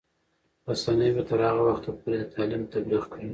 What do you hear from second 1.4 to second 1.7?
هغه